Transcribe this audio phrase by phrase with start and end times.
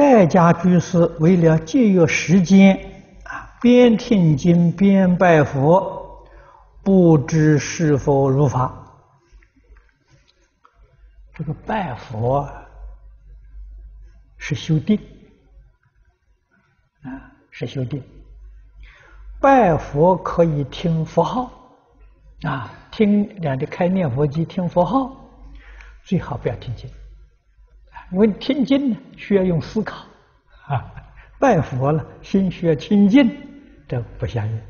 [0.00, 2.74] 在家居士为了节约时间
[3.24, 6.26] 啊，边听经边拜佛，
[6.82, 8.74] 不知是否如法。
[11.34, 12.50] 这个拜佛
[14.38, 14.98] 是修定
[17.02, 18.02] 啊，是修定。
[19.38, 21.52] 拜佛可以听佛号
[22.42, 25.14] 啊，听两个开念佛机听佛号，
[26.04, 26.90] 最好不要听经。
[28.12, 30.04] 因为听经呢，需要用思考
[30.66, 30.84] 啊，
[31.38, 33.30] 拜佛了，心需要清净，
[33.86, 34.60] 这不相应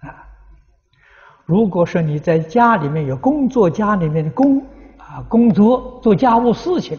[0.00, 0.26] 啊。
[1.44, 4.58] 如果说你在家里面有工作，家里面的工
[4.96, 6.98] 啊工作做家务事情，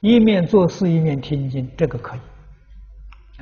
[0.00, 2.20] 一面做事一面听经，这个可以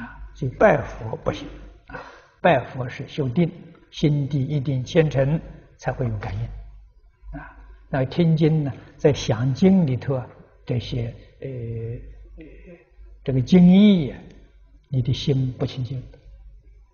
[0.01, 0.19] 啊。
[0.35, 1.47] 所以拜佛不行
[1.87, 1.95] 啊，
[2.41, 3.49] 拜佛是修定，
[3.93, 5.41] 心地一定虔诚
[5.77, 7.55] 才会有感应啊。
[7.89, 10.27] 那听经呢，在想经里头啊。
[10.71, 12.47] 这些呃，
[13.25, 14.15] 这个经义，
[14.89, 16.01] 你的心不清净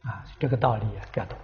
[0.00, 1.36] 啊，这个道理啊，要懂。